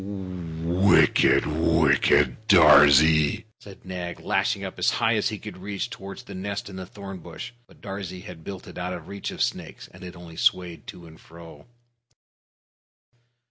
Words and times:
"Wicked, 0.03 1.45
wicked 1.45 2.35
Darzee!" 2.47 3.45
said 3.59 3.85
Nag, 3.85 4.19
lashing 4.21 4.63
up 4.63 4.79
as 4.79 4.89
high 4.89 5.13
as 5.13 5.29
he 5.29 5.37
could 5.37 5.57
reach 5.57 5.91
toward 5.91 6.17
the 6.17 6.33
nest 6.33 6.71
in 6.71 6.75
the 6.75 6.87
thorn 6.87 7.19
bush. 7.19 7.51
But 7.67 7.81
Darzee 7.81 8.21
had 8.23 8.43
built 8.43 8.65
it 8.65 8.79
out 8.79 8.93
of 8.93 9.07
reach 9.07 9.29
of 9.29 9.43
snakes, 9.43 9.89
and 9.89 10.03
it 10.03 10.15
only 10.15 10.37
swayed 10.37 10.87
to 10.87 11.05
and 11.05 11.19
fro. 11.21 11.67